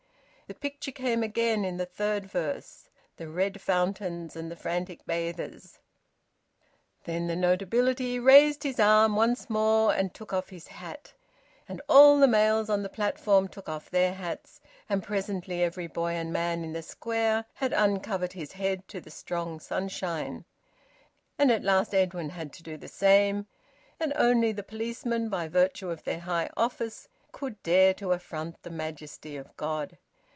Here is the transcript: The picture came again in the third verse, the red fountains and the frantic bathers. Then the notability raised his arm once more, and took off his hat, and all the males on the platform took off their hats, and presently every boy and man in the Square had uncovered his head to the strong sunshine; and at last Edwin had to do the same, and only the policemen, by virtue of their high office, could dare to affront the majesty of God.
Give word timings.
The 0.47 0.59
picture 0.69 0.91
came 0.91 1.23
again 1.23 1.63
in 1.63 1.77
the 1.77 1.85
third 1.85 2.25
verse, 2.25 2.89
the 3.15 3.29
red 3.29 3.61
fountains 3.61 4.35
and 4.35 4.51
the 4.51 4.57
frantic 4.57 5.05
bathers. 5.05 5.79
Then 7.05 7.27
the 7.27 7.37
notability 7.37 8.19
raised 8.19 8.63
his 8.63 8.77
arm 8.77 9.15
once 9.15 9.49
more, 9.49 9.93
and 9.93 10.13
took 10.13 10.33
off 10.33 10.49
his 10.49 10.67
hat, 10.67 11.13
and 11.69 11.81
all 11.87 12.19
the 12.19 12.27
males 12.27 12.69
on 12.69 12.83
the 12.83 12.89
platform 12.89 13.47
took 13.47 13.69
off 13.69 13.89
their 13.89 14.13
hats, 14.13 14.59
and 14.89 15.01
presently 15.01 15.63
every 15.63 15.87
boy 15.87 16.11
and 16.15 16.33
man 16.33 16.65
in 16.65 16.73
the 16.73 16.83
Square 16.83 17.45
had 17.53 17.71
uncovered 17.71 18.33
his 18.33 18.51
head 18.51 18.85
to 18.89 18.99
the 18.99 19.09
strong 19.09 19.57
sunshine; 19.57 20.43
and 21.39 21.49
at 21.49 21.63
last 21.63 21.95
Edwin 21.95 22.31
had 22.31 22.51
to 22.51 22.61
do 22.61 22.75
the 22.75 22.89
same, 22.89 23.47
and 24.01 24.11
only 24.17 24.51
the 24.51 24.63
policemen, 24.63 25.29
by 25.29 25.47
virtue 25.47 25.89
of 25.89 26.03
their 26.03 26.19
high 26.19 26.49
office, 26.57 27.07
could 27.31 27.63
dare 27.63 27.93
to 27.93 28.11
affront 28.11 28.61
the 28.63 28.69
majesty 28.69 29.37
of 29.37 29.55
God. 29.55 29.97